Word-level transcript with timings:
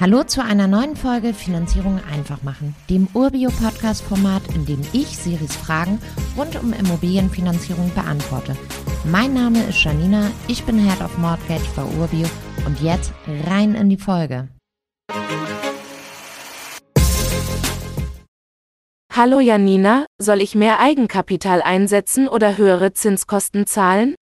Hallo 0.00 0.24
zu 0.24 0.42
einer 0.42 0.66
neuen 0.66 0.96
Folge 0.96 1.34
Finanzierung 1.34 2.00
einfach 2.10 2.42
machen, 2.42 2.74
dem 2.88 3.06
Urbio-Podcast-Format, 3.12 4.54
in 4.54 4.64
dem 4.64 4.80
ich 4.94 5.08
Siris 5.08 5.54
Fragen 5.54 6.00
rund 6.38 6.56
um 6.56 6.72
Immobilienfinanzierung 6.72 7.92
beantworte. 7.94 8.56
Mein 9.04 9.34
Name 9.34 9.62
ist 9.64 9.84
Janina, 9.84 10.30
ich 10.48 10.64
bin 10.64 10.78
Head 10.78 11.02
of 11.02 11.18
Mortgage 11.18 11.68
bei 11.76 11.84
Urbio 12.00 12.26
und 12.64 12.80
jetzt 12.80 13.12
rein 13.46 13.74
in 13.74 13.90
die 13.90 13.98
Folge. 13.98 14.48
Hallo 19.12 19.40
Janina, 19.40 20.06
soll 20.16 20.40
ich 20.40 20.54
mehr 20.54 20.80
Eigenkapital 20.80 21.60
einsetzen 21.60 22.26
oder 22.26 22.56
höhere 22.56 22.94
Zinskosten 22.94 23.66
zahlen? 23.66 24.14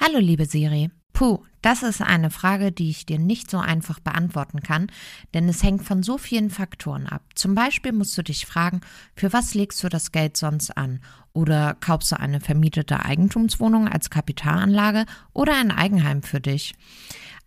Hallo 0.00 0.20
liebe 0.20 0.46
Siri. 0.46 0.92
Puh, 1.14 1.44
das 1.62 1.84
ist 1.84 2.02
eine 2.02 2.28
Frage, 2.28 2.72
die 2.72 2.90
ich 2.90 3.06
dir 3.06 3.20
nicht 3.20 3.48
so 3.48 3.58
einfach 3.58 4.00
beantworten 4.00 4.60
kann, 4.60 4.88
denn 5.32 5.48
es 5.48 5.62
hängt 5.62 5.84
von 5.84 6.02
so 6.02 6.18
vielen 6.18 6.50
Faktoren 6.50 7.06
ab. 7.06 7.22
Zum 7.36 7.54
Beispiel 7.54 7.92
musst 7.92 8.18
du 8.18 8.22
dich 8.22 8.46
fragen, 8.46 8.80
für 9.14 9.32
was 9.32 9.54
legst 9.54 9.82
du 9.84 9.88
das 9.88 10.10
Geld 10.10 10.36
sonst 10.36 10.76
an? 10.76 11.00
Oder 11.32 11.76
kaufst 11.78 12.10
du 12.10 12.18
eine 12.18 12.40
vermietete 12.40 13.04
Eigentumswohnung 13.04 13.88
als 13.88 14.10
Kapitalanlage 14.10 15.06
oder 15.32 15.56
ein 15.56 15.70
Eigenheim 15.70 16.24
für 16.24 16.40
dich? 16.40 16.74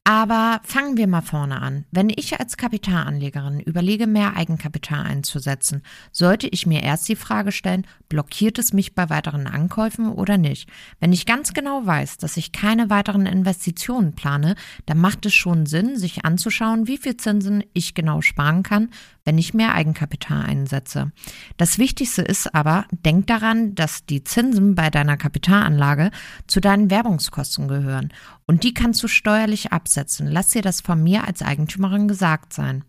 Aber 0.09 0.61
fangen 0.63 0.95
wir 0.95 1.05
mal 1.05 1.19
vorne 1.19 1.61
an. 1.61 1.83
Wenn 1.91 2.09
ich 2.09 2.39
als 2.39 2.55
Kapitalanlegerin 2.55 3.59
überlege, 3.59 4.07
mehr 4.07 4.37
Eigenkapital 4.37 5.05
einzusetzen, 5.05 5.81
sollte 6.13 6.47
ich 6.47 6.65
mir 6.65 6.81
erst 6.81 7.09
die 7.09 7.17
Frage 7.17 7.51
stellen, 7.51 7.85
blockiert 8.07 8.57
es 8.57 8.71
mich 8.71 8.95
bei 8.95 9.09
weiteren 9.09 9.47
Ankäufen 9.47 10.07
oder 10.07 10.37
nicht? 10.37 10.69
Wenn 11.01 11.11
ich 11.11 11.25
ganz 11.25 11.51
genau 11.51 11.85
weiß, 11.85 12.19
dass 12.19 12.37
ich 12.37 12.53
keine 12.53 12.89
weiteren 12.89 13.25
Investitionen 13.25 14.15
plane, 14.15 14.55
dann 14.85 14.97
macht 14.97 15.25
es 15.25 15.33
schon 15.33 15.65
Sinn, 15.65 15.97
sich 15.97 16.23
anzuschauen, 16.23 16.87
wie 16.87 16.97
viel 16.97 17.17
Zinsen 17.17 17.65
ich 17.73 17.93
genau 17.93 18.21
sparen 18.21 18.63
kann, 18.63 18.91
wenn 19.25 19.37
ich 19.37 19.53
mehr 19.53 19.75
Eigenkapital 19.75 20.45
einsetze. 20.45 21.11
Das 21.57 21.79
Wichtigste 21.79 22.21
ist 22.21 22.55
aber, 22.55 22.85
denk 22.91 23.27
daran, 23.27 23.75
dass 23.75 24.05
die 24.05 24.23
Zinsen 24.23 24.73
bei 24.73 24.89
deiner 24.89 25.17
Kapitalanlage 25.17 26.11
zu 26.47 26.61
deinen 26.61 26.89
Werbungskosten 26.89 27.67
gehören 27.67 28.13
und 28.45 28.63
die 28.63 28.73
kannst 28.73 29.03
du 29.03 29.09
steuerlich 29.09 29.73
absetzen. 29.73 29.96
Lass 30.31 30.49
dir 30.49 30.61
das 30.61 30.81
von 30.81 31.03
mir 31.03 31.27
als 31.27 31.41
Eigentümerin 31.41 32.07
gesagt 32.07 32.53
sein. 32.53 32.83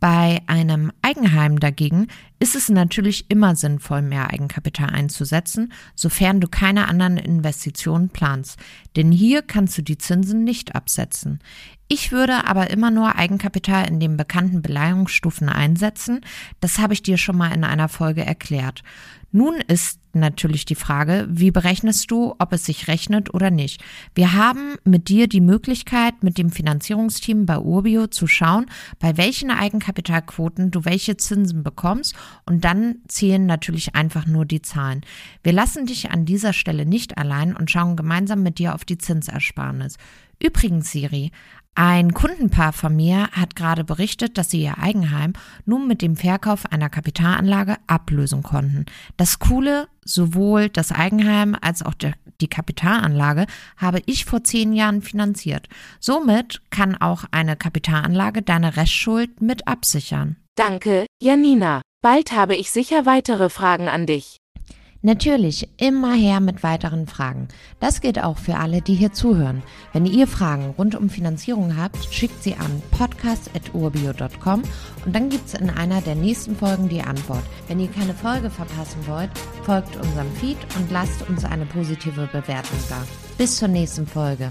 Bei 0.00 0.42
einem 0.46 0.92
Eigenheim 1.02 1.58
dagegen 1.60 2.08
ist 2.38 2.54
es 2.54 2.68
natürlich 2.68 3.30
immer 3.30 3.56
sinnvoll, 3.56 4.02
mehr 4.02 4.30
Eigenkapital 4.30 4.90
einzusetzen, 4.90 5.72
sofern 5.94 6.40
du 6.40 6.48
keine 6.48 6.88
anderen 6.88 7.16
Investitionen 7.16 8.08
planst. 8.08 8.58
Denn 8.94 9.10
hier 9.10 9.42
kannst 9.42 9.78
du 9.78 9.82
die 9.82 9.98
Zinsen 9.98 10.44
nicht 10.44 10.74
absetzen. 10.74 11.40
Ich 11.88 12.10
würde 12.10 12.46
aber 12.46 12.70
immer 12.70 12.90
nur 12.90 13.16
Eigenkapital 13.16 13.88
in 13.88 14.00
den 14.00 14.16
bekannten 14.16 14.60
Beleihungsstufen 14.60 15.48
einsetzen. 15.48 16.20
Das 16.60 16.78
habe 16.78 16.94
ich 16.94 17.02
dir 17.02 17.16
schon 17.16 17.36
mal 17.36 17.54
in 17.54 17.64
einer 17.64 17.88
Folge 17.88 18.24
erklärt. 18.24 18.82
Nun 19.30 19.56
ist 19.56 20.00
natürlich 20.20 20.64
die 20.64 20.74
Frage, 20.74 21.26
wie 21.30 21.50
berechnest 21.50 22.10
du, 22.10 22.34
ob 22.38 22.52
es 22.52 22.64
sich 22.64 22.88
rechnet 22.88 23.32
oder 23.32 23.50
nicht. 23.50 23.82
Wir 24.14 24.32
haben 24.32 24.76
mit 24.84 25.08
dir 25.08 25.28
die 25.28 25.40
Möglichkeit, 25.40 26.22
mit 26.22 26.38
dem 26.38 26.50
Finanzierungsteam 26.50 27.46
bei 27.46 27.58
Urbio 27.58 28.06
zu 28.06 28.26
schauen, 28.26 28.66
bei 28.98 29.16
welchen 29.16 29.50
Eigenkapitalquoten 29.50 30.70
du 30.70 30.84
welche 30.84 31.16
Zinsen 31.16 31.62
bekommst 31.62 32.14
und 32.44 32.64
dann 32.64 32.96
zählen 33.08 33.46
natürlich 33.46 33.94
einfach 33.94 34.26
nur 34.26 34.44
die 34.44 34.62
Zahlen. 34.62 35.02
Wir 35.42 35.52
lassen 35.52 35.86
dich 35.86 36.10
an 36.10 36.24
dieser 36.24 36.52
Stelle 36.52 36.86
nicht 36.86 37.18
allein 37.18 37.54
und 37.54 37.70
schauen 37.70 37.96
gemeinsam 37.96 38.42
mit 38.42 38.58
dir 38.58 38.74
auf 38.74 38.84
die 38.84 38.98
Zinsersparnis. 38.98 39.96
Übrigens, 40.38 40.90
Siri, 40.90 41.32
ein 41.78 42.14
Kundenpaar 42.14 42.72
von 42.72 42.96
mir 42.96 43.28
hat 43.32 43.54
gerade 43.54 43.84
berichtet, 43.84 44.38
dass 44.38 44.48
sie 44.48 44.62
ihr 44.62 44.78
Eigenheim 44.78 45.34
nun 45.66 45.86
mit 45.86 46.00
dem 46.00 46.16
Verkauf 46.16 46.64
einer 46.72 46.88
Kapitalanlage 46.88 47.76
ablösen 47.86 48.42
konnten. 48.42 48.86
Das 49.18 49.38
Coole, 49.38 49.86
sowohl 50.02 50.70
das 50.70 50.90
Eigenheim 50.90 51.54
als 51.60 51.82
auch 51.82 51.92
die 51.92 52.48
Kapitalanlage 52.48 53.46
habe 53.76 54.00
ich 54.06 54.24
vor 54.24 54.42
zehn 54.42 54.72
Jahren 54.72 55.02
finanziert. 55.02 55.68
Somit 56.00 56.62
kann 56.70 56.94
auch 56.96 57.24
eine 57.30 57.56
Kapitalanlage 57.56 58.40
deine 58.40 58.78
Restschuld 58.78 59.42
mit 59.42 59.68
absichern. 59.68 60.36
Danke, 60.54 61.04
Janina. 61.20 61.82
Bald 62.02 62.32
habe 62.32 62.56
ich 62.56 62.70
sicher 62.70 63.04
weitere 63.04 63.50
Fragen 63.50 63.88
an 63.88 64.06
dich. 64.06 64.38
Natürlich 65.06 65.68
immer 65.76 66.14
her 66.14 66.40
mit 66.40 66.64
weiteren 66.64 67.06
Fragen. 67.06 67.46
Das 67.78 68.00
gilt 68.00 68.20
auch 68.20 68.38
für 68.38 68.56
alle, 68.56 68.82
die 68.82 68.96
hier 68.96 69.12
zuhören. 69.12 69.62
Wenn 69.92 70.04
ihr 70.04 70.26
Fragen 70.26 70.74
rund 70.76 70.96
um 70.96 71.10
Finanzierung 71.10 71.76
habt, 71.76 72.12
schickt 72.12 72.42
sie 72.42 72.56
an 72.56 72.82
podcast.urbio.com 72.90 74.62
und 75.04 75.14
dann 75.14 75.28
gibt 75.28 75.46
es 75.46 75.54
in 75.54 75.70
einer 75.70 76.00
der 76.00 76.16
nächsten 76.16 76.56
Folgen 76.56 76.88
die 76.88 77.02
Antwort. 77.02 77.44
Wenn 77.68 77.78
ihr 77.78 77.86
keine 77.86 78.14
Folge 78.14 78.50
verpassen 78.50 79.06
wollt, 79.06 79.30
folgt 79.62 79.94
unserem 79.94 80.32
Feed 80.40 80.58
und 80.76 80.90
lasst 80.90 81.22
uns 81.28 81.44
eine 81.44 81.66
positive 81.66 82.28
Bewertung 82.32 82.78
da. 82.88 83.00
Bis 83.38 83.58
zur 83.58 83.68
nächsten 83.68 84.08
Folge. 84.08 84.50